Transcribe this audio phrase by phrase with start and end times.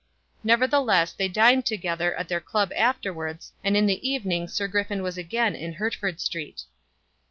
[0.43, 5.15] Nevertheless, they dined together at their club afterwards, and in the evening Sir Griffin was
[5.15, 6.63] again in Hertford Street.